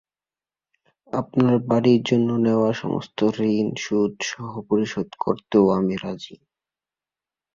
[1.13, 3.17] আপনার বাড়ির জন্য নেওয়া সমস্ত
[3.51, 6.35] ঋণ সুদ সহ পরিশোধ করতেও আমি রাজি।